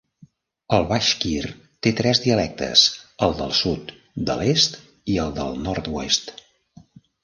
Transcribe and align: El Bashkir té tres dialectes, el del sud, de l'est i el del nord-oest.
El 0.77 0.87
Bashkir 0.91 1.51
té 1.87 1.91
tres 1.99 2.23
dialectes, 2.25 2.87
el 3.29 3.39
del 3.43 3.55
sud, 3.63 3.95
de 4.33 4.41
l'est 4.43 4.83
i 5.17 5.23
el 5.29 5.39
del 5.41 5.65
nord-oest. 5.71 6.39